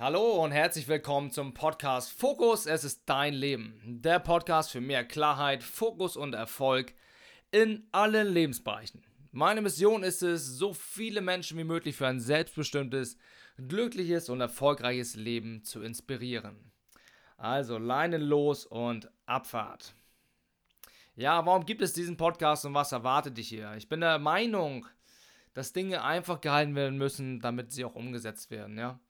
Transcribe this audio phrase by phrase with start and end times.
[0.00, 3.80] Hallo und herzlich willkommen zum Podcast Fokus, es ist dein Leben.
[3.84, 6.94] Der Podcast für mehr Klarheit, Fokus und Erfolg
[7.50, 9.02] in allen Lebensbereichen.
[9.32, 13.18] Meine Mission ist es, so viele Menschen wie möglich für ein selbstbestimmtes,
[13.56, 16.70] glückliches und erfolgreiches Leben zu inspirieren.
[17.36, 19.96] Also Leinen los und Abfahrt.
[21.16, 23.74] Ja, warum gibt es diesen Podcast und was erwartet dich hier?
[23.76, 24.86] Ich bin der Meinung,
[25.54, 29.00] dass Dinge einfach gehalten werden müssen, damit sie auch umgesetzt werden, ja.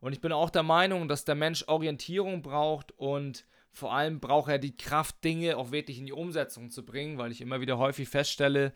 [0.00, 4.50] Und ich bin auch der Meinung, dass der Mensch Orientierung braucht und vor allem braucht
[4.50, 7.78] er die Kraft, Dinge auch wirklich in die Umsetzung zu bringen, weil ich immer wieder
[7.78, 8.72] häufig feststelle,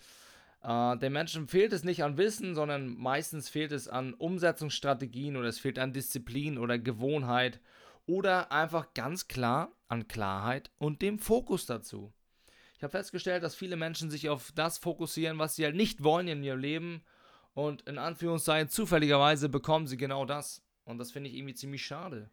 [0.62, 5.48] äh, den Menschen fehlt es nicht an Wissen, sondern meistens fehlt es an Umsetzungsstrategien oder
[5.48, 7.60] es fehlt an Disziplin oder Gewohnheit
[8.06, 12.12] oder einfach ganz klar an Klarheit und dem Fokus dazu.
[12.76, 16.28] Ich habe festgestellt, dass viele Menschen sich auf das fokussieren, was sie halt nicht wollen
[16.28, 17.04] in ihrem Leben
[17.52, 20.62] und in Anführungszeichen zufälligerweise bekommen sie genau das.
[20.84, 22.30] Und das finde ich irgendwie ziemlich schade.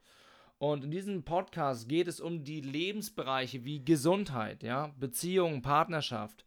[0.60, 6.46] Und in diesem Podcast geht es um die Lebensbereiche wie Gesundheit, ja, Beziehung, Partnerschaft,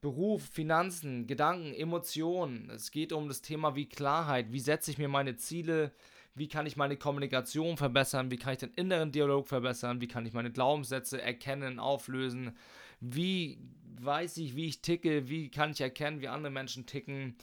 [0.00, 2.70] Beruf, Finanzen, Gedanken, Emotionen.
[2.70, 5.92] Es geht um das Thema wie Klarheit, wie setze ich mir meine Ziele,
[6.36, 10.24] wie kann ich meine Kommunikation verbessern, wie kann ich den inneren Dialog verbessern, wie kann
[10.24, 12.56] ich meine Glaubenssätze erkennen, auflösen,
[13.00, 13.58] wie
[14.00, 17.36] weiß ich, wie ich ticke, wie kann ich erkennen, wie andere Menschen ticken,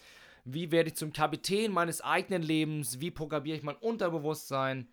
[0.45, 4.87] wie werde ich zum Kapitän meines eigenen Lebens, wie programmiere ich mein Unterbewusstsein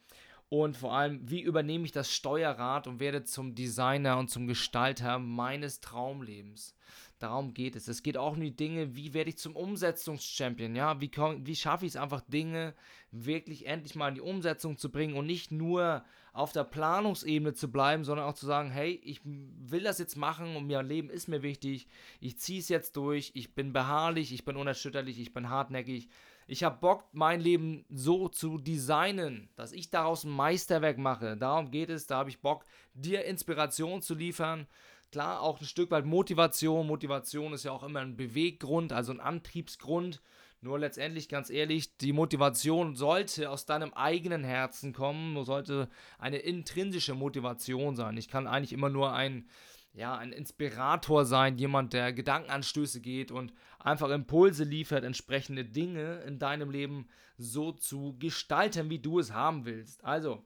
[0.48, 5.18] und vor allem, wie übernehme ich das Steuerrad und werde zum Designer und zum Gestalter
[5.18, 6.74] meines Traumlebens.
[7.22, 7.86] Darum geht es.
[7.86, 11.00] Es geht auch um die Dinge, wie werde ich zum Umsetzungschampion, ja?
[11.00, 12.74] Wie, wie schaffe ich es einfach, Dinge
[13.12, 17.70] wirklich endlich mal in die Umsetzung zu bringen und nicht nur auf der Planungsebene zu
[17.70, 21.28] bleiben, sondern auch zu sagen, hey, ich will das jetzt machen und mein Leben ist
[21.28, 21.86] mir wichtig,
[22.18, 26.08] ich ziehe es jetzt durch, ich bin beharrlich, ich bin unerschütterlich, ich bin hartnäckig.
[26.48, 31.36] Ich habe Bock, mein Leben so zu designen, dass ich daraus ein Meisterwerk mache.
[31.36, 32.64] Darum geht es, da habe ich Bock,
[32.94, 34.66] dir Inspiration zu liefern,
[35.12, 36.86] Klar, auch ein Stück weit Motivation.
[36.86, 40.22] Motivation ist ja auch immer ein Beweggrund, also ein Antriebsgrund.
[40.62, 47.14] Nur letztendlich, ganz ehrlich, die Motivation sollte aus deinem eigenen Herzen kommen, sollte eine intrinsische
[47.14, 48.16] Motivation sein.
[48.16, 49.50] Ich kann eigentlich immer nur ein,
[49.92, 56.38] ja, ein Inspirator sein, jemand, der Gedankenanstöße geht und einfach Impulse liefert, entsprechende Dinge in
[56.38, 60.02] deinem Leben so zu gestalten, wie du es haben willst.
[60.04, 60.42] Also,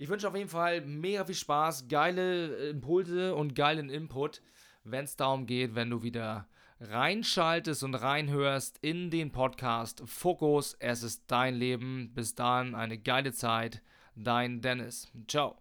[0.00, 4.40] ich wünsche auf jeden Fall mega viel Spaß, geile Impulse und geilen Input,
[4.82, 6.48] wenn es darum geht, wenn du wieder
[6.80, 12.12] reinschaltest und reinhörst in den Podcast Fokus, es ist dein Leben.
[12.14, 13.82] Bis dahin eine geile Zeit.
[14.16, 15.12] Dein Dennis.
[15.28, 15.58] Ciao.